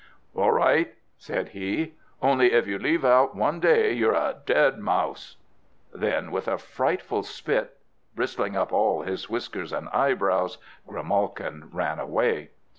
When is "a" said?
4.15-4.37, 6.47-6.57